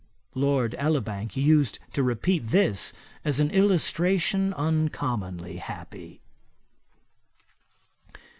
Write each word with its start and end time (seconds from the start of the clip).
Lord 0.33 0.73
Elibank 0.79 1.35
used 1.37 1.77
to 1.93 2.01
repeat 2.01 2.47
this 2.47 2.91
as 3.23 3.39
an 3.39 3.51
illustration 3.51 4.51
uncommonly 4.55 5.57
happy. 5.57 6.21